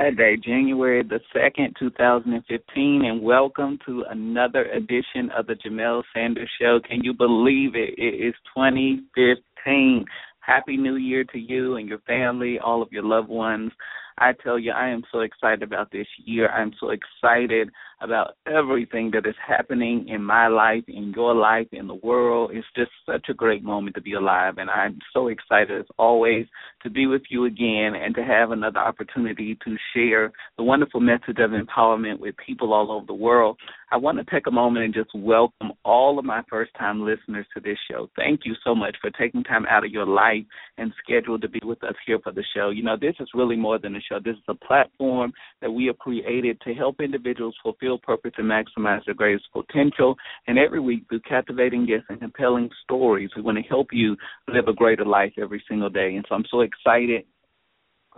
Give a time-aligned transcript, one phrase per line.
[0.00, 6.80] Friday, January the 2nd, 2015, and welcome to another edition of the Jamelle Sanders Show.
[6.88, 7.90] Can you believe it?
[7.98, 10.06] It is 2015.
[10.40, 13.72] Happy New Year to you and your family, all of your loved ones.
[14.16, 16.48] I tell you, I am so excited about this year.
[16.48, 17.68] I'm so excited
[18.00, 22.50] about everything that is happening in my life, in your life, in the world.
[22.52, 24.54] It's just such a great moment to be alive.
[24.58, 26.46] And I'm so excited, as always,
[26.82, 31.38] to be with you again and to have another opportunity to share the wonderful message
[31.38, 33.58] of empowerment with people all over the world.
[33.92, 37.46] I want to take a moment and just welcome all of my first time listeners
[37.54, 38.08] to this show.
[38.16, 40.44] Thank you so much for taking time out of your life
[40.78, 42.70] and schedule to be with us here for the show.
[42.70, 44.20] You know, this is really more than a show.
[44.24, 49.04] This is a platform that we have created to help individuals fulfill purpose and maximize
[49.04, 50.16] their greatest potential.
[50.46, 54.16] And every week, through captivating guests and compelling stories, we want to help you
[54.48, 56.14] live a greater life every single day.
[56.16, 57.24] And so I'm so excited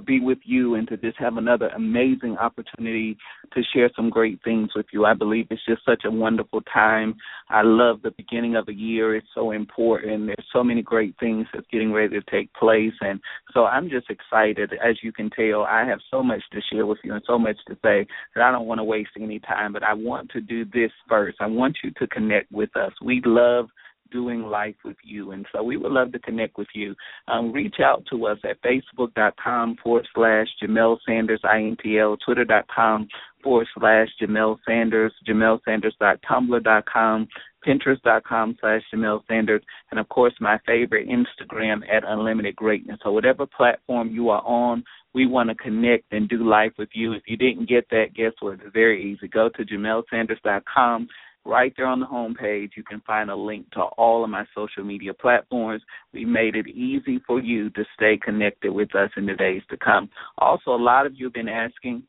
[0.04, 3.16] be with you and to just have another amazing opportunity
[3.52, 5.04] to share some great things with you.
[5.04, 7.14] I believe it's just such a wonderful time.
[7.48, 9.14] I love the beginning of the year.
[9.16, 10.26] It's so important.
[10.26, 12.92] There's so many great things that's getting ready to take place.
[13.00, 13.20] And
[13.52, 14.72] so I'm just excited.
[14.84, 17.56] As you can tell, I have so much to share with you and so much
[17.68, 20.64] to say that I don't want to waste any time, but I want to do
[20.64, 21.38] this first.
[21.40, 22.92] I want you to connect with us.
[23.02, 23.68] We love
[24.12, 25.32] doing life with you.
[25.32, 26.94] And so we would love to connect with you.
[27.28, 33.08] Um, reach out to us at facebook.com forward slash Jamelle Sanders INTL, twitter.com
[33.42, 37.28] forward slash Jamelle Sanders, jamellesanders.tumblr.com,
[37.66, 42.98] pinterest.com slash Jamelle Sanders, and of course my favorite, Instagram at Unlimited Greatness.
[43.02, 44.84] So whatever platform you are on,
[45.14, 47.12] we want to connect and do life with you.
[47.12, 48.54] If you didn't get that, guess what?
[48.54, 49.28] It's very easy.
[49.28, 51.08] Go to jamellesanders.com
[51.44, 54.44] right there on the home page you can find a link to all of my
[54.54, 55.82] social media platforms
[56.12, 59.76] we made it easy for you to stay connected with us in the days to
[59.76, 60.08] come
[60.38, 62.02] also a lot of you have been asking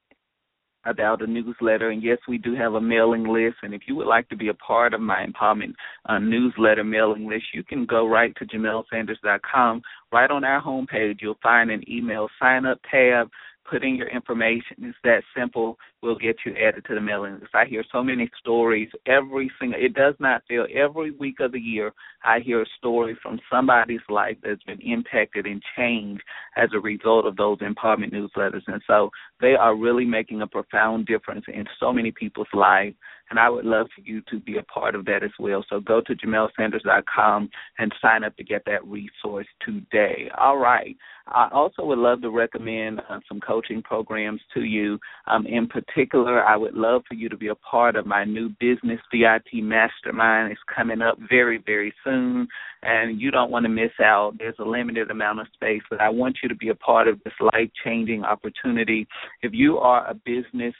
[0.85, 4.07] about a newsletter and yes we do have a mailing list and if you would
[4.07, 5.73] like to be a part of my empowerment
[6.07, 11.19] uh, newsletter mailing list you can go right to jamellesanders.com right on our home page
[11.21, 13.29] you'll find an email sign up tab
[13.69, 14.77] put in your information.
[14.79, 15.77] It's that simple.
[16.03, 17.55] We'll get you added to the mailing list.
[17.55, 19.79] I hear so many stories every single.
[19.81, 20.67] It does not fail.
[20.75, 21.93] Every week of the year,
[22.25, 26.23] I hear a story from somebody's life that's been impacted and changed
[26.57, 28.63] as a result of those empowerment newsletters.
[28.67, 32.97] And so they are really making a profound difference in so many people's lives.
[33.29, 35.65] And I would love for you to be a part of that as well.
[35.69, 37.49] So go to jamellesanders.com
[37.79, 40.29] and sign up to get that resource today.
[40.37, 40.95] All right.
[41.27, 44.99] I also would love to recommend uh, some coaching programs to you.
[45.27, 48.49] Um, in particular, I would love for you to be a part of my new
[48.59, 50.51] business VIP mastermind.
[50.51, 52.47] It's coming up very, very soon,
[52.81, 54.33] and you don't want to miss out.
[54.37, 57.19] There's a limited amount of space, but I want you to be a part of
[57.23, 59.07] this life changing opportunity.
[59.41, 60.73] If you are a business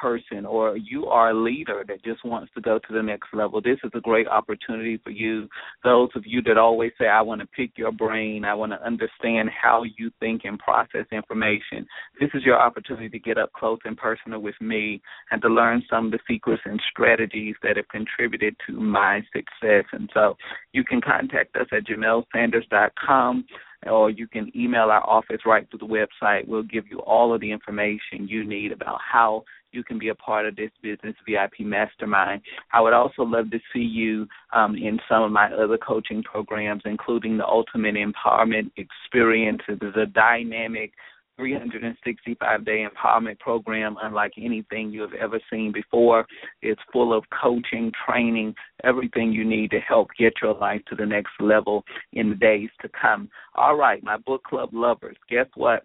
[0.00, 3.60] person or you are a leader that just wants to go to the next level,
[3.60, 5.48] this is a great opportunity for you.
[5.84, 8.84] Those of you that always say, I want to pick your brain, I want to
[8.84, 11.86] understand how you think and process information,
[12.18, 15.82] this is your opportunity to get up close and personal with me and to learn
[15.90, 19.84] some of the secrets and strategies that have contributed to my success.
[19.92, 20.36] And so
[20.72, 23.44] you can contact us at jamellesanders.com
[23.86, 26.46] or you can email our office right through the website.
[26.46, 30.14] We'll give you all of the information you need about how you can be a
[30.14, 32.42] part of this business VIP mastermind.
[32.72, 36.82] I would also love to see you um, in some of my other coaching programs,
[36.84, 39.60] including the Ultimate Empowerment Experience.
[39.68, 40.92] A dynamic
[41.40, 46.26] 365 day empowerment program unlike anything you have ever seen before.
[46.60, 51.06] It's full of coaching, training, everything you need to help get your life to the
[51.06, 53.30] next level in the days to come.
[53.54, 55.84] All right, my book club lovers, guess what?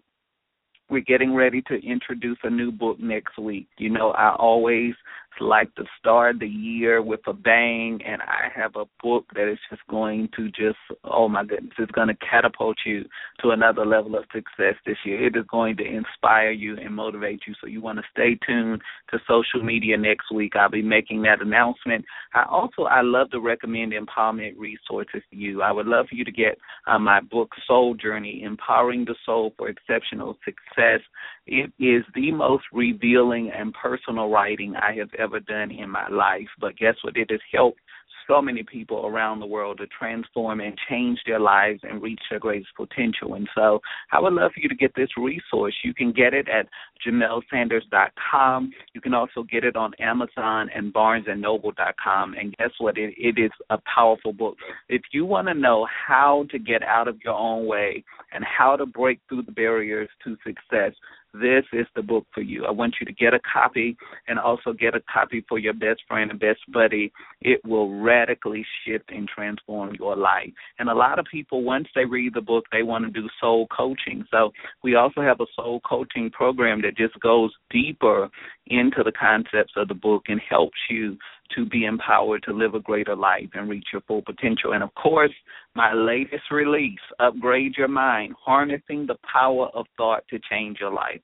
[0.88, 3.68] We're getting ready to introduce a new book next week.
[3.78, 4.94] You know, I always
[5.40, 9.58] like to start the year with a bang, and I have a book that is
[9.68, 13.04] just going to just, oh my goodness, it's going to catapult you
[13.42, 15.26] to another level of success this year.
[15.26, 17.54] It is going to inspire you and motivate you.
[17.60, 18.80] So you want to stay tuned
[19.10, 20.54] to social media next week.
[20.56, 22.04] I'll be making that announcement.
[22.34, 25.62] I also, I love to recommend empowerment resources to you.
[25.62, 29.52] I would love for you to get uh, my book, Soul Journey, Empowering the Soul
[29.58, 31.00] for Exceptional Success.
[31.46, 36.48] It is the most revealing and personal writing I have ever done in my life.
[36.60, 37.16] But guess what?
[37.16, 37.80] It has helped
[38.26, 42.38] so many people around the world to transform and change their lives and reach their
[42.38, 43.34] greatest potential.
[43.34, 43.80] And so
[44.12, 45.74] I would love for you to get this resource.
[45.84, 46.66] You can get it at
[47.06, 48.72] JamelleSanders.com.
[48.94, 52.34] You can also get it on Amazon and BarnesandNoble.com.
[52.34, 52.98] And guess what?
[52.98, 54.56] It, it is a powerful book.
[54.88, 58.76] If you want to know how to get out of your own way and how
[58.76, 60.92] to break through the barriers to success,
[61.40, 62.64] this is the book for you.
[62.64, 63.96] I want you to get a copy
[64.28, 67.12] and also get a copy for your best friend and best buddy.
[67.40, 70.50] It will radically shift and transform your life.
[70.78, 73.66] And a lot of people, once they read the book, they want to do soul
[73.68, 74.24] coaching.
[74.30, 74.52] So
[74.82, 78.28] we also have a soul coaching program that just goes deeper
[78.66, 81.16] into the concepts of the book and helps you
[81.54, 84.72] to be empowered to live a greater life and reach your full potential.
[84.72, 85.32] And of course,
[85.74, 91.20] my latest release, Upgrade Your Mind, Harnessing the Power of Thought to Change Your Life.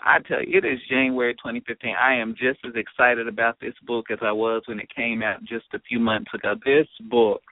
[0.00, 1.94] I tell you, it is January 2015.
[1.98, 5.40] I am just as excited about this book as I was when it came out
[5.44, 6.54] just a few months ago.
[6.64, 7.42] This book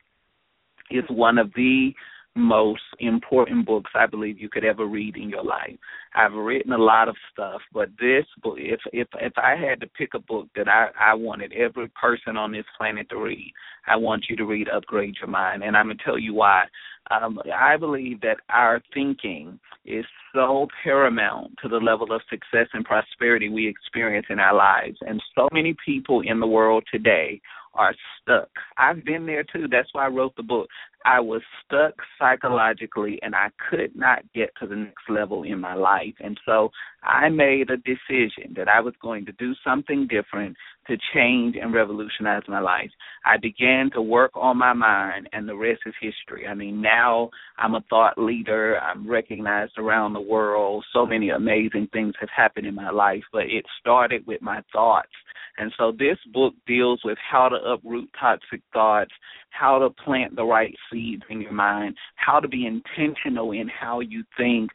[0.91, 1.93] is one of the
[2.35, 5.77] most important books I believe you could ever read in your life.
[6.15, 9.87] I've written a lot of stuff, but this book if if if I had to
[9.87, 13.53] pick a book that I I wanted every person on this planet to read,
[13.87, 16.65] I want you to read Upgrade Your Mind and I'm going to tell you why.
[17.11, 22.85] Um I believe that our thinking is so paramount to the level of success and
[22.85, 27.41] prosperity we experience in our lives and so many people in the world today
[27.75, 28.51] are stuck.
[28.77, 29.67] I've been there too.
[29.71, 30.69] That's why I wrote the book.
[31.05, 35.75] I was stuck psychologically and I could not get to the next level in my
[35.75, 36.15] life.
[36.21, 36.71] And so
[37.03, 40.57] I made a decision that I was going to do something different
[40.87, 42.91] to change and revolutionize my life.
[43.25, 46.47] I began to work on my mind, and the rest is history.
[46.47, 48.79] I mean, now I'm a thought leader.
[48.81, 50.85] I'm recognized around the world.
[50.93, 55.11] So many amazing things have happened in my life, but it started with my thoughts.
[55.59, 59.13] And so this book deals with how to uproot toxic thoughts,
[59.51, 64.01] how to plant the right seeds in your mind, how to be intentional in how
[64.01, 64.71] you think,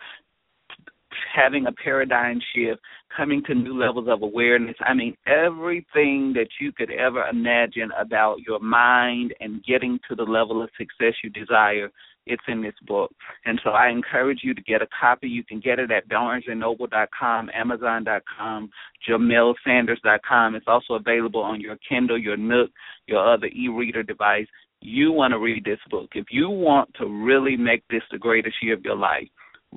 [1.34, 2.82] having a paradigm shift,
[3.16, 4.76] coming to new levels of awareness.
[4.82, 10.24] I mean, everything that you could ever imagine about your mind and getting to the
[10.24, 11.92] level of success you desire,
[12.26, 13.12] it's in this book.
[13.46, 15.28] And so I encourage you to get a copy.
[15.28, 18.70] You can get it at barnesandnoble.com, amazon.com,
[19.10, 20.56] jamellesanders.com.
[20.56, 22.70] It's also available on your Kindle, your Nook,
[23.08, 24.48] your other e-reader device.
[24.82, 26.10] You want to read this book.
[26.14, 29.28] If you want to really make this the greatest year of your life,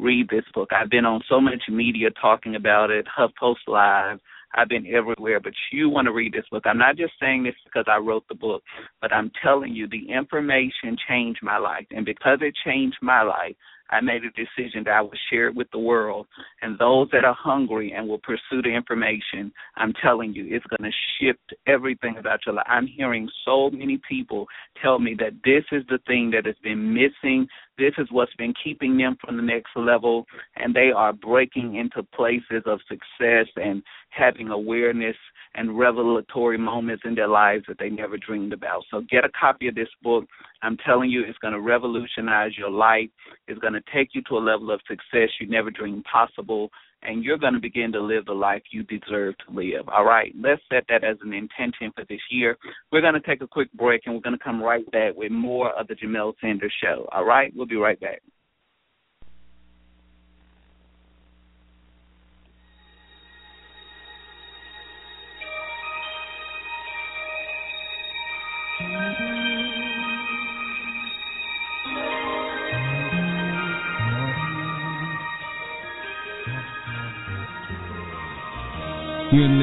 [0.00, 0.70] read this book.
[0.72, 4.18] I've been on so much media talking about it, HuffPost Live.
[4.54, 6.64] I've been everywhere, but you want to read this book.
[6.66, 8.62] I'm not just saying this because I wrote the book,
[9.00, 11.86] but I'm telling you the information changed my life.
[11.90, 13.54] And because it changed my life,
[13.90, 16.26] I made a decision that I would share it with the world.
[16.62, 20.90] And those that are hungry and will pursue the information, I'm telling you, it's going
[20.90, 22.66] to shift everything about your life.
[22.68, 24.46] I'm hearing so many people
[24.80, 27.46] tell me that this is the thing that has been missing.
[27.80, 30.26] This is what's been keeping them from the next level.
[30.56, 35.16] And they are breaking into places of success and having awareness
[35.54, 38.84] and revelatory moments in their lives that they never dreamed about.
[38.90, 40.26] So get a copy of this book.
[40.62, 43.08] I'm telling you, it's going to revolutionize your life.
[43.48, 46.70] It's going to take you to a level of success you never dreamed possible.
[47.02, 49.88] And you're going to begin to live the life you deserve to live.
[49.88, 52.58] All right, let's set that as an intention for this year.
[52.92, 55.32] We're going to take a quick break and we're going to come right back with
[55.32, 57.08] more of the Jamelle Sanders Show.
[57.12, 58.20] All right, we'll be right back.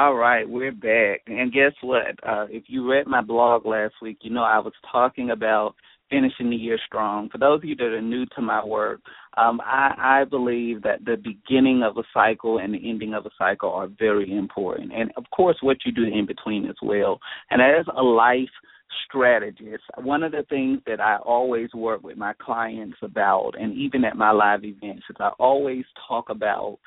[0.00, 1.20] All right, we're back.
[1.26, 2.18] And guess what?
[2.26, 5.74] Uh, if you read my blog last week, you know I was talking about
[6.08, 7.28] finishing the year strong.
[7.28, 9.02] For those of you that are new to my work,
[9.36, 13.30] um, I, I believe that the beginning of a cycle and the ending of a
[13.36, 14.90] cycle are very important.
[14.94, 17.20] And of course, what you do in between as well.
[17.50, 18.48] And as a life
[19.06, 24.06] strategist, one of the things that I always work with my clients about, and even
[24.06, 26.78] at my live events, is I always talk about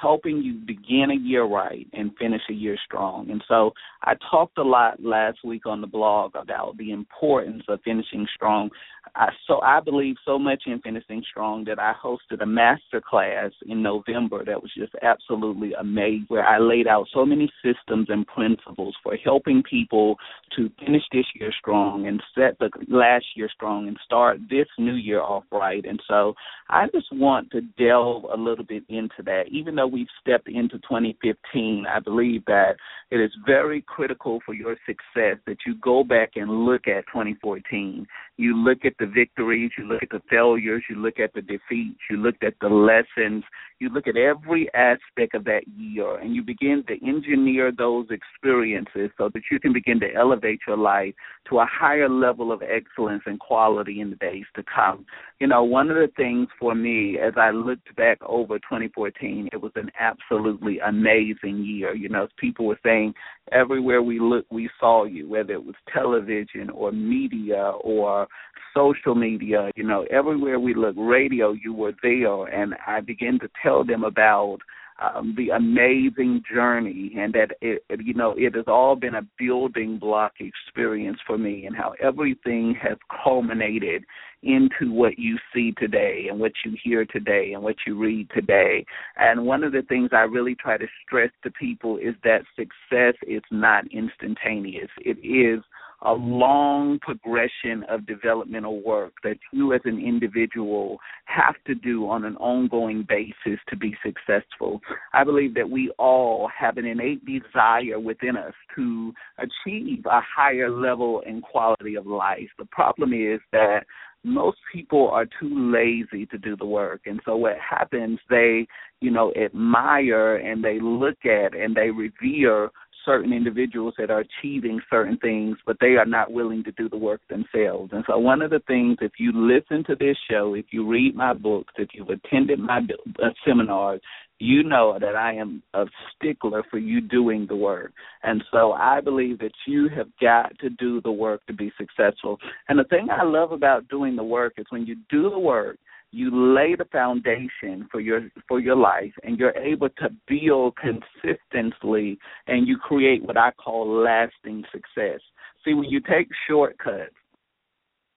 [0.00, 3.30] helping you begin a year right and finish a year strong.
[3.30, 7.80] And so I talked a lot last week on the blog about the importance of
[7.84, 8.70] finishing strong.
[9.14, 13.50] I, so I believe so much in finishing strong that I hosted a master class
[13.66, 18.26] in November that was just absolutely amazing, where I laid out so many systems and
[18.26, 20.16] principles for helping people
[20.56, 24.94] to finish this year strong and set the last year strong and start this new
[24.94, 25.84] year off right.
[25.84, 26.34] And so
[26.68, 30.78] I just want to delve a little bit into that, even though we've stepped into
[30.78, 32.76] 2015, I believe that
[33.10, 38.06] it is very critical for your success that you go back and look at 2014.
[38.40, 42.00] You look at the victories, you look at the failures, you look at the defeats,
[42.08, 43.44] you look at the lessons,
[43.80, 49.10] you look at every aspect of that year, and you begin to engineer those experiences
[49.18, 51.12] so that you can begin to elevate your life
[51.50, 55.04] to a higher level of excellence and quality in the days to come.
[55.38, 59.60] You know, one of the things for me as I looked back over 2014, it
[59.60, 61.94] was an absolutely amazing year.
[61.94, 63.12] You know, people were saying
[63.52, 68.28] everywhere we looked, we saw you, whether it was television or media or
[68.74, 72.44] social media, you know, everywhere we look, radio, you were there.
[72.44, 74.58] And I began to tell them about
[75.00, 79.98] um, the amazing journey and that it, you know it has all been a building
[79.98, 84.04] block experience for me and how everything has culminated
[84.42, 88.84] into what you see today and what you hear today and what you read today
[89.16, 93.14] and one of the things I really try to stress to people is that success
[93.26, 95.62] is not instantaneous it is
[96.02, 102.24] a long progression of developmental work that you as an individual have to do on
[102.24, 104.80] an ongoing basis to be successful.
[105.12, 110.70] I believe that we all have an innate desire within us to achieve a higher
[110.70, 112.48] level and quality of life.
[112.58, 113.80] The problem is that
[114.24, 118.66] most people are too lazy to do the work and so what happens they
[119.00, 122.70] you know admire and they look at and they revere
[123.04, 126.96] certain individuals that are achieving certain things, but they are not willing to do the
[126.96, 127.92] work themselves.
[127.92, 131.14] And so, one of the things, if you listen to this show, if you read
[131.14, 132.80] my books, if you've attended my
[133.22, 134.00] uh, seminars,
[134.40, 135.84] you know that I am a
[136.16, 137.92] stickler for you doing the work.
[138.22, 142.38] And so I believe that you have got to do the work to be successful.
[142.68, 145.76] And the thing I love about doing the work is when you do the work,
[146.12, 152.18] you lay the foundation for your for your life and you're able to build consistently
[152.46, 155.20] and you create what I call lasting success.
[155.64, 157.14] See when you take shortcuts,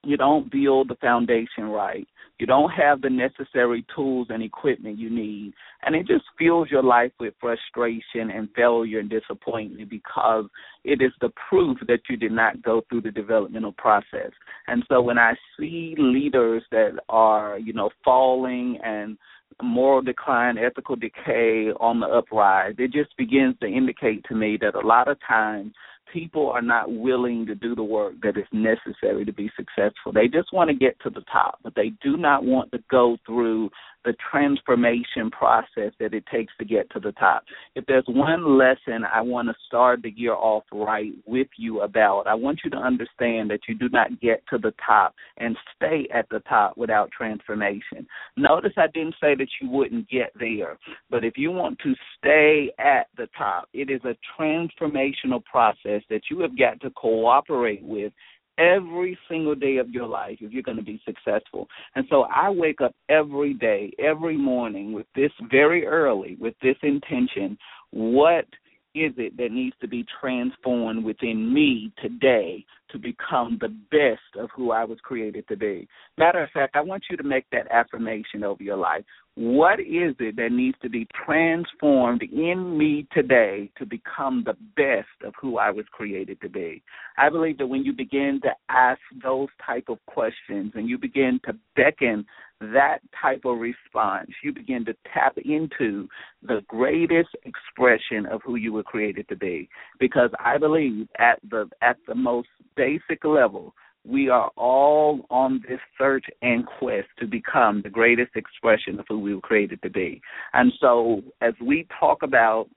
[0.06, 2.06] you don't build the foundation right.
[2.38, 5.52] You don't have the necessary tools and equipment you need.
[5.82, 10.46] And it just fills your life with frustration and failure and disappointment because
[10.82, 14.32] it is the proof that you did not go through the developmental process.
[14.66, 19.16] And so when I see leaders that are, you know, falling and
[19.62, 24.74] moral decline, ethical decay on the uprise, it just begins to indicate to me that
[24.74, 25.72] a lot of times
[26.12, 30.12] people are not willing to do the work that is necessary to be successful.
[30.12, 33.16] They just want to get to the top, but they do not want to go
[33.26, 33.70] through
[34.04, 37.44] the transformation process that it takes to get to the top.
[37.74, 42.26] If there's one lesson I want to start the year off right with you about,
[42.26, 46.06] I want you to understand that you do not get to the top and stay
[46.12, 48.06] at the top without transformation.
[48.36, 50.78] Notice I didn't say that you wouldn't get there,
[51.10, 56.22] but if you want to stay at the top, it is a transformational process that
[56.30, 58.12] you have got to cooperate with
[58.58, 61.68] every single day of your life if you're going to be successful.
[61.94, 66.76] And so I wake up every day, every morning with this very early, with this
[66.82, 67.58] intention
[67.90, 68.46] what
[68.94, 74.50] is it that needs to be transformed within me today to become the best of
[74.54, 75.88] who I was created to be?
[76.16, 79.04] Matter of fact, I want you to make that affirmation over your life.
[79.36, 85.08] What is it that needs to be transformed in me today to become the best
[85.26, 86.82] of who I was created to be?
[87.18, 91.40] I believe that when you begin to ask those type of questions and you begin
[91.46, 92.24] to beckon
[92.72, 96.08] that type of response, you begin to tap into
[96.42, 99.68] the greatest expression of who you were created to be.
[99.98, 103.74] Because I believe at the at the most basic level,
[104.06, 109.18] we are all on this search and quest to become the greatest expression of who
[109.18, 110.20] we were created to be.
[110.52, 112.68] And so as we talk about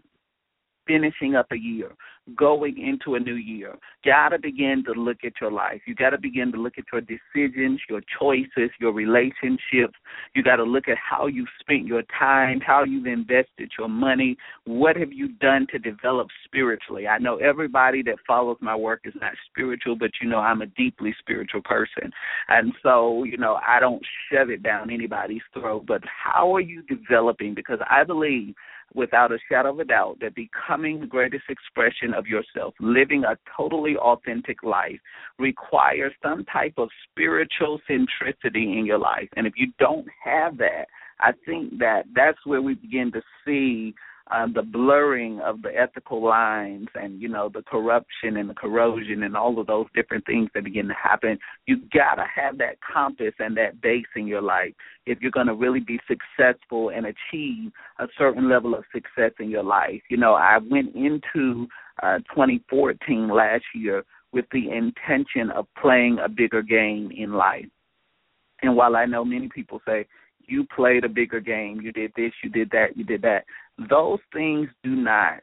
[0.88, 1.92] finishing up a year,
[2.36, 5.82] going into a new year, got to begin to look at your life.
[5.86, 9.96] You got to begin to look at your decisions, your choices, your relationships.
[10.34, 14.38] You got to look at how you spent your time, how you've invested your money.
[14.66, 17.08] What have you done to develop spiritually?
[17.08, 20.68] I know everybody that follows my work is not spiritual, but you know I'm a
[20.68, 22.12] deeply spiritual person.
[22.50, 26.82] And so, you know, I don't shove it down anybody's throat, but how are you
[26.84, 27.54] developing?
[27.54, 28.56] Because I believe
[28.94, 33.38] without a shadow of a doubt that becoming the greatest expression of yourself, living a
[33.56, 35.00] totally authentic life,
[35.40, 39.30] requires some type of spiritual centricity in your life.
[39.36, 40.86] And if you don't have that,
[41.20, 43.94] I think that that's where we begin to see
[44.32, 49.24] um, the blurring of the ethical lines and you know the corruption and the corrosion
[49.24, 52.78] and all of those different things that begin to happen you got to have that
[52.82, 54.74] compass and that base in your life
[55.06, 59.50] if you're going to really be successful and achieve a certain level of success in
[59.50, 60.02] your life.
[60.10, 61.68] You know i went into
[62.04, 64.04] uh 2014 last year
[64.34, 67.68] with the intention of playing a bigger game in life.
[68.62, 70.06] And while i know many people say
[70.48, 73.44] you played a bigger game, you did this, you did that, you did that.
[73.90, 75.42] Those things do not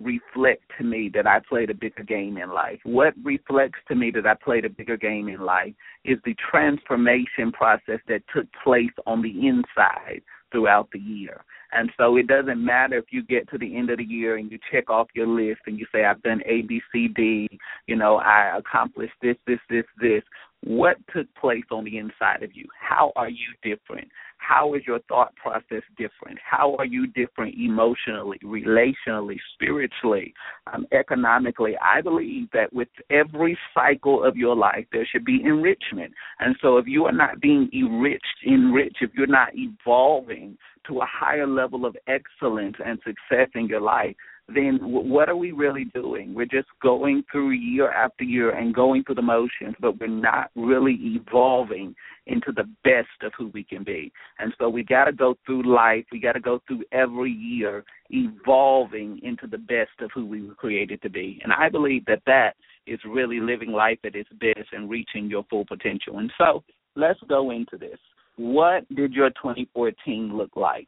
[0.00, 2.80] reflect to me that I played a bigger game in life.
[2.84, 5.74] What reflects to me that I played a bigger game in life
[6.04, 11.44] is the transformation process that took place on the inside throughout the year.
[11.72, 14.50] And so it doesn't matter if you get to the end of the year and
[14.52, 17.48] you check off your list and you say, I've done A, B, C, D,
[17.86, 20.22] you know, I accomplished this, this, this, this.
[20.64, 22.66] What took place on the inside of you?
[22.78, 24.08] How are you different?
[24.38, 26.38] How is your thought process different?
[26.44, 30.32] How are you different emotionally, relationally, spiritually,
[30.72, 31.74] um, economically?
[31.78, 36.12] I believe that with every cycle of your life, there should be enrichment.
[36.38, 41.06] And so if you are not being enriched, enriched, if you're not evolving to a
[41.06, 44.14] higher level of excellence and success in your life,
[44.54, 46.34] then what are we really doing?
[46.34, 50.50] We're just going through year after year and going through the motions, but we're not
[50.54, 51.94] really evolving
[52.26, 54.12] into the best of who we can be.
[54.38, 57.84] And so we got to go through life, we got to go through every year
[58.10, 61.40] evolving into the best of who we were created to be.
[61.42, 62.52] And I believe that that
[62.86, 66.18] is really living life at its best and reaching your full potential.
[66.18, 66.62] And so
[66.96, 67.98] let's go into this.
[68.36, 70.86] What did your 2014 look like?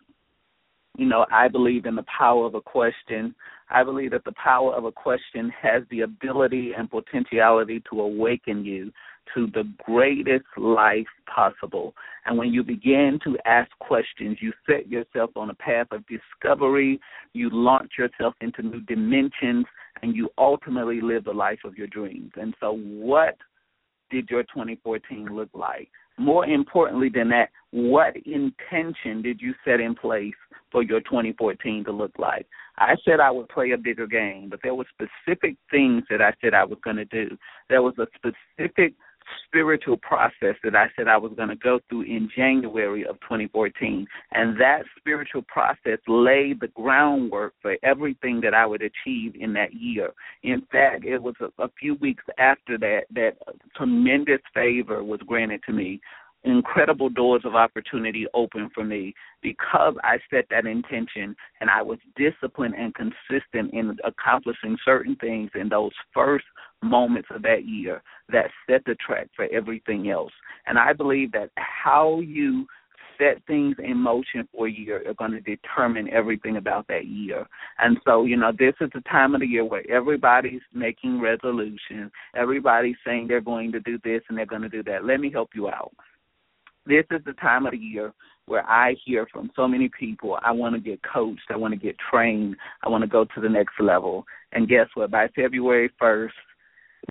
[0.96, 3.34] You know, I believe in the power of a question.
[3.70, 8.64] I believe that the power of a question has the ability and potentiality to awaken
[8.64, 8.92] you
[9.34, 11.94] to the greatest life possible.
[12.26, 17.00] And when you begin to ask questions, you set yourself on a path of discovery,
[17.32, 19.66] you launch yourself into new dimensions,
[20.02, 22.32] and you ultimately live the life of your dreams.
[22.36, 23.36] And so, what
[24.10, 25.90] did your 2014 look like?
[26.18, 30.34] More importantly than that, what intention did you set in place
[30.70, 32.46] for your 2014 to look like?
[32.78, 36.32] I said I would play a bigger game, but there were specific things that I
[36.40, 37.36] said I was going to do.
[37.68, 38.94] There was a specific
[39.46, 44.06] spiritual process that I said I was going to go through in January of 2014.
[44.32, 49.74] And that spiritual process laid the groundwork for everything that I would achieve in that
[49.74, 50.10] year.
[50.42, 53.36] In fact, it was a, a few weeks after that that
[53.76, 56.00] tremendous favor was granted to me
[56.44, 61.98] incredible doors of opportunity open for me because I set that intention and I was
[62.16, 66.44] disciplined and consistent in accomplishing certain things in those first
[66.82, 70.32] moments of that year that set the track for everything else.
[70.66, 72.66] And I believe that how you
[73.16, 77.46] set things in motion for a year are going to determine everything about that year.
[77.78, 82.10] And so, you know, this is the time of the year where everybody's making resolutions.
[82.36, 85.04] Everybody's saying they're going to do this and they're going to do that.
[85.04, 85.92] Let me help you out
[86.86, 88.12] this is the time of the year
[88.46, 91.80] where I hear from so many people, I want to get coached, I want to
[91.80, 94.26] get trained, I want to go to the next level.
[94.52, 95.10] And guess what?
[95.10, 96.30] By February 1st,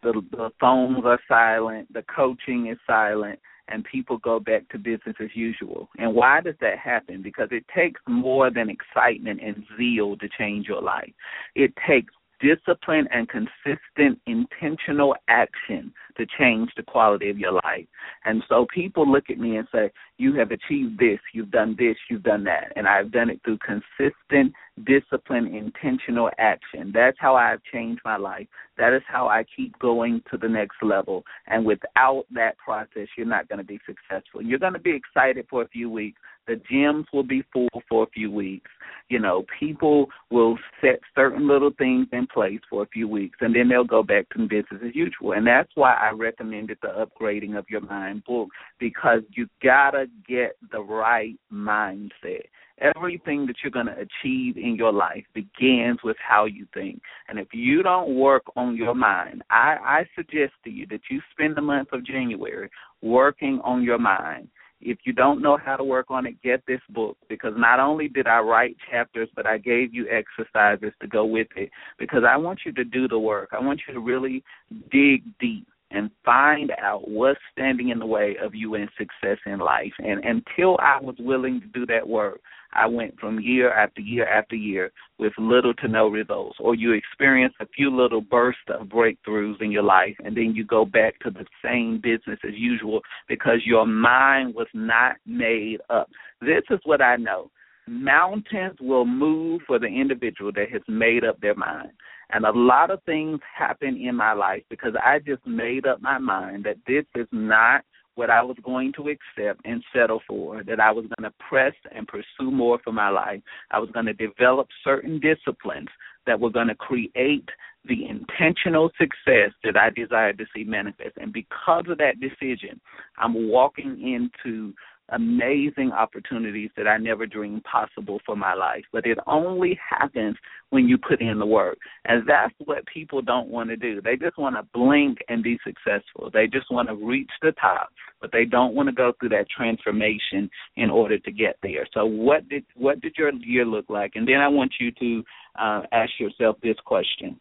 [0.04, 5.16] the, the phones are silent, the coaching is silent, and people go back to business
[5.20, 5.90] as usual.
[5.98, 7.22] And why does that happen?
[7.22, 11.14] Because it takes more than excitement and zeal to change your life.
[11.56, 17.86] It takes discipline and consistent intentional action to change the quality of your life.
[18.26, 21.96] And so people look at me and say, You have achieved this, you've done this,
[22.10, 22.74] you've done that.
[22.76, 24.54] And I've done it through consistent,
[24.86, 26.92] discipline, intentional action.
[26.94, 28.48] That's how I've changed my life.
[28.78, 31.24] That is how I keep going to the next level.
[31.48, 34.42] And without that process, you're not going to be successful.
[34.42, 36.20] You're going to be excited for a few weeks.
[36.48, 38.70] The gyms will be full for a few weeks.
[39.10, 43.56] You know, people will set certain little things in place for a few weeks and
[43.56, 45.34] then they'll go back to business as usual.
[45.34, 50.58] And that's why I recommended the upgrading of your mind book because you gotta get
[50.72, 52.46] the right mindset.
[52.80, 57.02] Everything that you're going to achieve in your life begins with how you think.
[57.30, 61.22] And if you don't work on your mind, I, I suggest to you that you
[61.32, 62.70] spend the month of January
[63.02, 64.48] working on your mind.
[64.86, 68.08] If you don't know how to work on it, get this book because not only
[68.08, 72.38] did I write chapters, but I gave you exercises to go with it because I
[72.38, 73.50] want you to do the work.
[73.52, 74.44] I want you to really
[74.92, 79.60] dig deep and find out what's standing in the way of you in success in
[79.60, 79.94] life.
[80.00, 82.42] And until I was willing to do that work,
[82.76, 86.58] I went from year after year after year with little to no results.
[86.60, 90.66] Or you experience a few little bursts of breakthroughs in your life, and then you
[90.66, 96.10] go back to the same business as usual because your mind was not made up.
[96.42, 97.52] This is what I know
[97.88, 101.92] mountains will move for the individual that has made up their mind.
[102.32, 106.18] And a lot of things happen in my life because I just made up my
[106.18, 107.84] mind that this is not
[108.16, 111.74] what I was going to accept and settle for, that I was going to press
[111.96, 113.42] and pursue more for my life.
[113.72, 115.90] I was going to develop certain disciplines
[116.26, 117.50] that were going to create
[117.86, 121.18] the intentional success that I desired to see manifest.
[121.18, 122.80] And because of that decision,
[123.18, 124.74] I'm walking into
[125.10, 128.84] amazing opportunities that I never dreamed possible for my life.
[128.92, 130.36] But it only happens
[130.70, 131.78] when you put in the work.
[132.06, 134.02] And that's what people don't want to do.
[134.02, 136.30] They just want to blink and be successful.
[136.34, 137.90] They just want to reach the top,
[138.22, 141.88] but they don't want to go through that transformation in order to get there.
[141.94, 144.14] So what did what did your year look like?
[144.16, 145.24] And then I want you to
[145.60, 147.40] uh, ask yourself this question.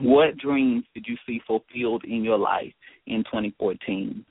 [0.00, 2.72] What dreams did you see fulfilled in your life
[3.06, 4.24] in 2014?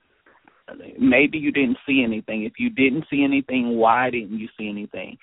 [0.99, 2.43] Maybe you didn't see anything.
[2.43, 5.17] If you didn't see anything, why didn't you see anything?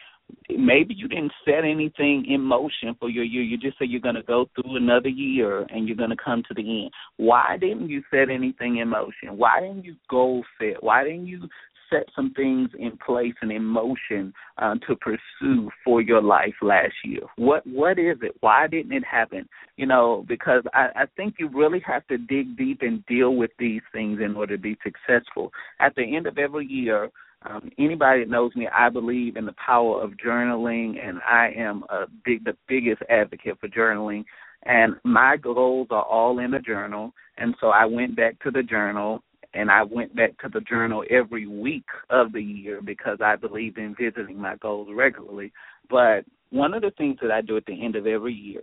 [0.50, 3.42] Maybe you didn't set anything in motion for your year.
[3.42, 6.42] You just say you're going to go through another year and you're going to come
[6.48, 6.90] to the end.
[7.16, 9.36] Why didn't you set anything in motion?
[9.36, 10.82] Why didn't you goal set?
[10.82, 11.48] Why didn't you
[11.90, 16.94] set some things in place and in motion uh, to pursue for your life last
[17.04, 17.22] year?
[17.36, 18.36] What what is it?
[18.40, 19.48] Why didn't it happen?
[19.76, 23.50] You know, because I, I think you really have to dig deep and deal with
[23.58, 25.52] these things in order to be successful.
[25.80, 27.10] At the end of every year,
[27.48, 31.84] um, anybody that knows me, I believe in the power of journaling, and I am
[31.90, 34.24] a big, the biggest advocate for journaling.
[34.64, 38.62] And my goals are all in a journal, and so I went back to the
[38.62, 39.22] journal
[39.56, 43.78] and I went back to the journal every week of the year because I believe
[43.78, 45.50] in visiting my goals regularly.
[45.88, 48.62] But one of the things that I do at the end of every year,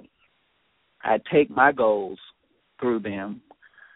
[1.01, 2.19] I take my goals
[2.79, 3.41] through them.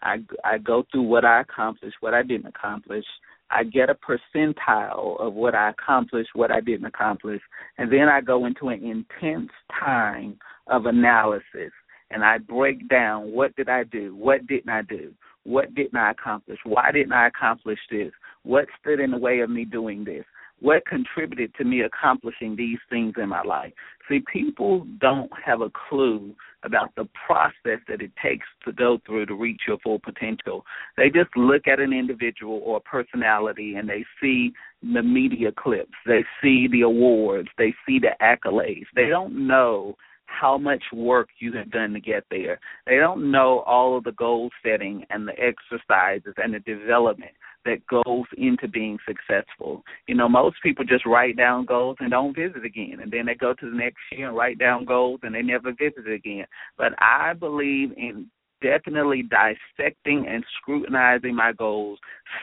[0.02, 3.04] I I go through what I accomplished, what I didn't accomplish.
[3.50, 7.40] I get a percentile of what I accomplished, what I didn't accomplish,
[7.78, 11.72] and then I go into an intense time of analysis
[12.10, 15.14] and I break down what did I do, what didn't I do,
[15.48, 16.58] what didn't I accomplish?
[16.64, 18.12] Why didn't I accomplish this?
[18.42, 20.24] What stood in the way of me doing this?
[20.60, 23.72] What contributed to me accomplishing these things in my life?
[24.10, 26.34] See, people don't have a clue
[26.64, 30.66] about the process that it takes to go through to reach your full potential.
[30.98, 35.94] They just look at an individual or a personality and they see the media clips,
[36.04, 38.86] they see the awards, they see the accolades.
[38.94, 39.96] They don't know
[40.28, 42.60] how much work you have done to get there.
[42.86, 47.32] They don't know all of the goal setting and the exercises and the development
[47.64, 49.82] that goes into being successful.
[50.06, 52.98] You know, most people just write down goals and don't visit again.
[53.02, 55.72] And then they go to the next year and write down goals and they never
[55.72, 56.46] visit again.
[56.76, 58.26] But I believe in
[58.60, 61.98] definitely dissecting and scrutinizing my goals,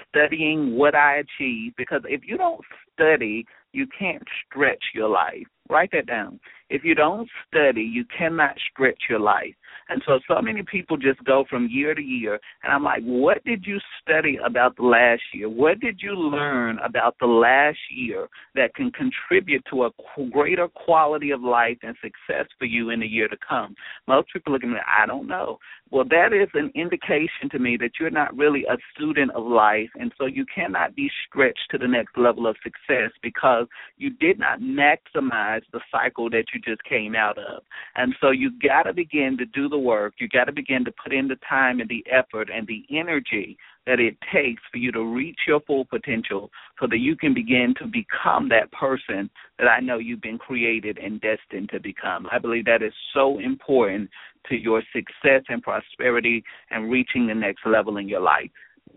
[0.10, 2.62] studying what I achieve, because if you don't
[2.94, 3.46] study,
[3.76, 5.46] you can't stretch your life.
[5.70, 6.40] Write that down.
[6.70, 9.54] If you don't study, you cannot stretch your life.
[9.90, 12.40] And so, so many people just go from year to year.
[12.64, 15.50] And I'm like, what did you study about the last year?
[15.50, 19.92] What did you learn about the last year that can contribute to a
[20.32, 23.76] greater quality of life and success for you in the year to come?
[24.08, 25.60] Most people look at me, I don't know.
[25.92, 29.90] Well, that is an indication to me that you're not really a student of life.
[29.96, 34.40] And so you cannot be stretched to the next level of success because you did
[34.40, 37.64] not maximize the cycle that you just came out of.
[37.96, 40.16] And so you got to begin to do the work.
[40.20, 43.58] You got to begin to put in the time and the effort and the energy
[43.86, 46.50] that it takes for you to reach your full potential
[46.80, 50.98] so that you can begin to become that person that I know you've been created
[50.98, 52.28] and destined to become.
[52.32, 54.10] I believe that is so important
[54.50, 58.50] to your success and prosperity and reaching the next level in your life.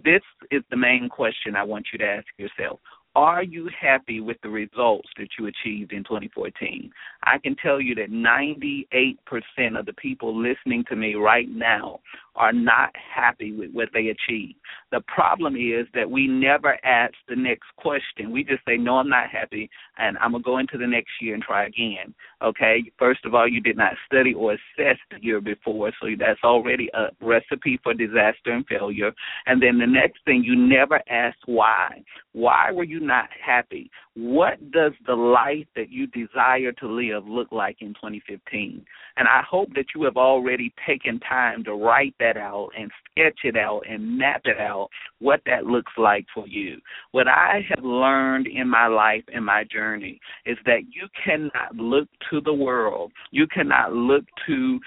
[0.04, 2.80] This is the main question I want you to ask yourself.
[3.18, 6.88] Are you happy with the results that you achieved in 2014?
[7.24, 11.98] I can tell you that 98% of the people listening to me right now
[12.38, 14.54] are not happy with what they achieve.
[14.90, 18.30] The problem is that we never ask the next question.
[18.30, 21.10] We just say, No, I'm not happy, and I'm going to go into the next
[21.20, 22.14] year and try again.
[22.42, 22.90] Okay?
[22.98, 26.88] First of all, you did not study or assess the year before, so that's already
[26.94, 29.12] a recipe for disaster and failure.
[29.46, 32.02] And then the next thing, you never ask why.
[32.32, 33.90] Why were you not happy?
[34.20, 38.84] What does the life that you desire to live look like in 2015?
[39.16, 43.38] And I hope that you have already taken time to write that out and sketch
[43.44, 44.88] it out and map it out,
[45.20, 46.78] what that looks like for you.
[47.12, 52.08] What I have learned in my life and my journey is that you cannot look
[52.30, 54.80] to the world, you cannot look to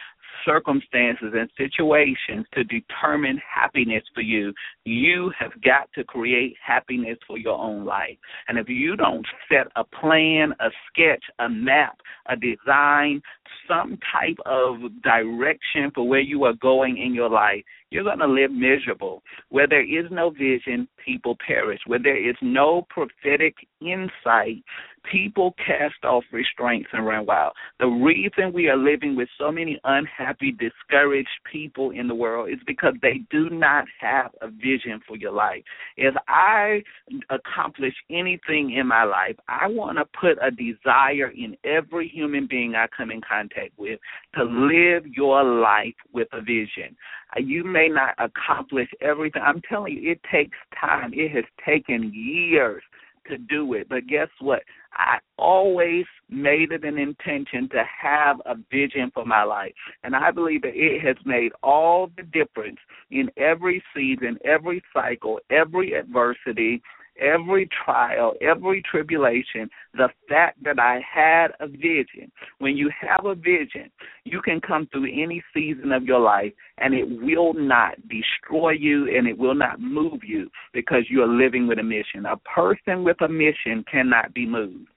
[0.46, 4.54] circumstances and situations to determine happiness for you.
[4.86, 8.18] You have got to create happiness for your own life.
[8.48, 13.22] And if you don't set a plan, a sketch, a map, a design,
[13.68, 18.28] some type of direction for where you are going in your life, you're going to
[18.28, 19.22] live miserable.
[19.50, 21.80] Where there is no vision, people perish.
[21.86, 24.64] Where there is no prophetic insight,
[25.10, 27.54] people cast off restraints and run wild.
[27.80, 32.60] The reason we are living with so many unhappy, discouraged people in the world is
[32.66, 35.64] because they do not have a vision for your life.
[35.98, 36.84] If I
[37.30, 42.76] accomplish anything in my life, I want to put a desire in every human being
[42.76, 44.00] I come in contact with
[44.36, 46.96] to live your life with a vision.
[47.38, 49.42] You may not accomplish everything.
[49.46, 51.12] I'm telling you, it takes time.
[51.14, 52.84] It has taken years
[53.30, 53.88] to do it.
[53.90, 54.64] But guess what?
[54.94, 59.74] I always made it an intention to have a vision for my life.
[60.04, 62.78] And I believe that it has made all the difference
[63.10, 66.82] in every season, every cycle, every adversity,
[67.20, 72.32] every trial, every tribulation, the fact that I had a vision.
[72.60, 73.92] When you have a vision,
[74.24, 79.16] you can come through any season of your life and it will not destroy you
[79.16, 82.26] and it will not move you because you are living with a mission.
[82.26, 84.88] A person with a mission cannot be moved.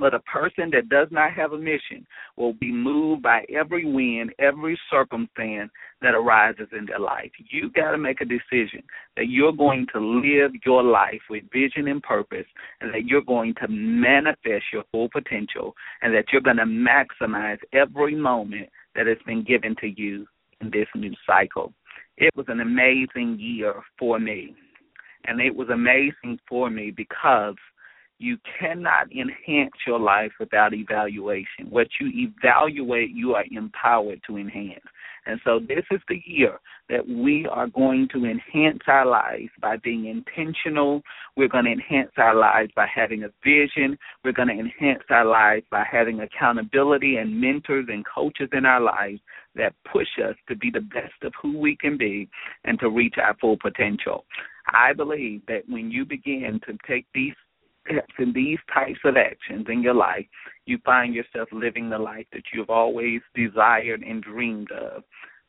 [0.00, 2.06] But a person that does not have a mission
[2.38, 7.30] will be moved by every wind, every circumstance that arises in their life.
[7.50, 8.82] You got to make a decision
[9.16, 12.46] that you're going to live your life with vision and purpose,
[12.80, 17.58] and that you're going to manifest your full potential, and that you're going to maximize
[17.74, 20.26] every moment that has been given to you
[20.62, 21.74] in this new cycle.
[22.16, 24.54] It was an amazing year for me.
[25.26, 27.54] And it was amazing for me because
[28.20, 31.70] you cannot enhance your life without evaluation.
[31.70, 34.84] What you evaluate, you are empowered to enhance.
[35.26, 39.76] And so this is the year that we are going to enhance our lives by
[39.78, 41.02] being intentional.
[41.36, 43.98] We're going to enhance our lives by having a vision.
[44.24, 48.80] We're going to enhance our lives by having accountability and mentors and coaches in our
[48.80, 49.20] lives
[49.56, 52.28] that push us to be the best of who we can be
[52.64, 54.24] and to reach our full potential.
[54.66, 57.34] I believe that when you begin to take these
[57.90, 60.26] steps and these types of actions in your life,
[60.66, 65.02] you find yourself living the life that you've always desired and dreamed of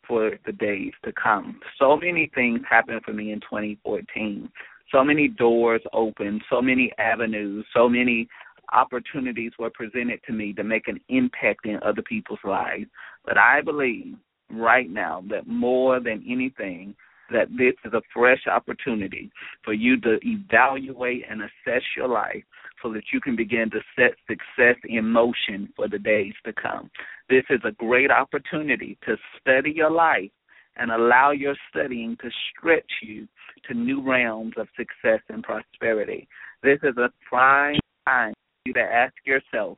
[0.07, 1.59] for the days to come.
[1.77, 4.49] So many things happened for me in 2014.
[4.91, 8.27] So many doors opened, so many avenues, so many
[8.73, 12.85] opportunities were presented to me to make an impact in other people's lives.
[13.25, 14.15] But I believe
[14.49, 16.95] right now that more than anything,
[17.31, 19.31] that this is a fresh opportunity
[19.63, 22.43] for you to evaluate and assess your life
[22.81, 26.89] so that you can begin to set success in motion for the days to come.
[27.29, 30.31] This is a great opportunity to study your life
[30.77, 33.27] and allow your studying to stretch you
[33.67, 36.27] to new realms of success and prosperity.
[36.63, 39.77] This is a prime time for you to ask yourself,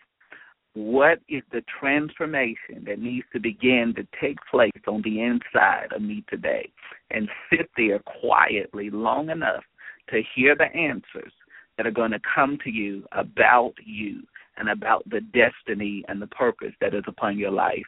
[0.73, 6.01] what is the transformation that needs to begin to take place on the inside of
[6.01, 6.71] me today?
[7.11, 9.63] And sit there quietly long enough
[10.09, 11.31] to hear the answers
[11.77, 14.23] that are going to come to you about you
[14.57, 17.85] and about the destiny and the purpose that is upon your life.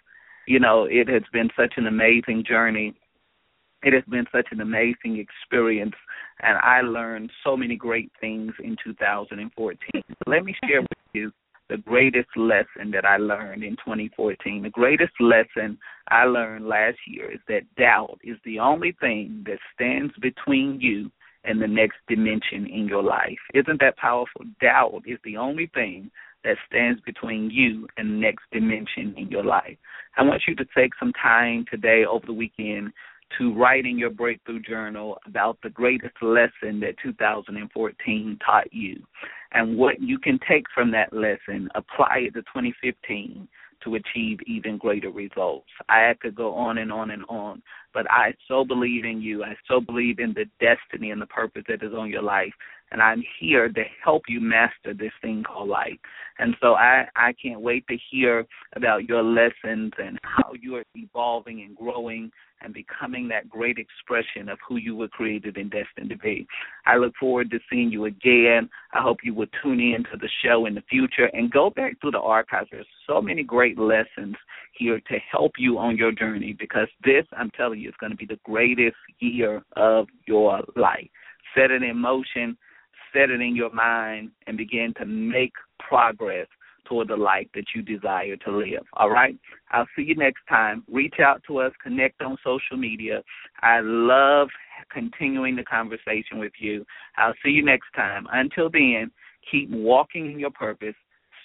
[0.47, 2.93] You know, it has been such an amazing journey.
[3.83, 5.95] It has been such an amazing experience,
[6.41, 9.77] and I learned so many great things in 2014.
[10.25, 11.31] Let me share with you
[11.69, 14.63] the greatest lesson that I learned in 2014.
[14.63, 15.77] The greatest lesson
[16.09, 21.11] I learned last year is that doubt is the only thing that stands between you
[21.43, 23.37] and the next dimension in your life.
[23.53, 24.41] Isn't that powerful?
[24.61, 26.11] Doubt is the only thing
[26.43, 29.77] that stands between you and the next dimension in your life.
[30.17, 32.93] I want you to take some time today over the weekend
[33.37, 39.01] to write in your breakthrough journal about the greatest lesson that 2014 taught you.
[39.55, 43.47] And what you can take from that lesson, apply it to 2015
[43.83, 45.69] to achieve even greater results.
[45.87, 47.61] I could go on and on and on,
[47.93, 49.43] but I so believe in you.
[49.43, 52.53] I so believe in the destiny and the purpose that is on your life.
[52.91, 55.97] And I'm here to help you master this thing called life.
[56.37, 58.45] And so I, I can't wait to hear
[58.75, 64.49] about your lessons and how you are evolving and growing and becoming that great expression
[64.49, 66.47] of who you were created and destined to be.
[66.85, 68.69] I look forward to seeing you again.
[68.93, 71.99] I hope you will tune in to the show in the future and go back
[71.99, 72.69] through the archives.
[72.71, 74.35] There's so many great lessons
[74.77, 78.17] here to help you on your journey because this, I'm telling you, is going to
[78.17, 81.07] be the greatest year of your life.
[81.55, 82.57] Set it in motion,
[83.15, 86.47] set it in your mind, and begin to make progress
[86.85, 88.83] toward the life that you desire to live.
[88.93, 89.37] All right?
[89.71, 90.83] I'll see you next time.
[90.91, 93.23] Reach out to us, connect on social media.
[93.61, 94.49] I love
[94.91, 96.85] continuing the conversation with you.
[97.17, 98.27] I'll see you next time.
[98.31, 99.11] Until then,
[99.49, 100.95] keep walking in your purpose,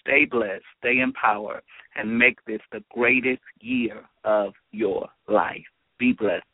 [0.00, 1.62] stay blessed, stay empowered,
[1.96, 5.64] and make this the greatest year of your life.
[5.98, 6.44] Be blessed.